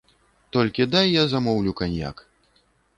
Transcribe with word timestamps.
Толькі 0.57 0.89
дай 0.95 1.13
я 1.21 1.27
замоўлю 1.37 1.77
каньяк. 1.85 2.29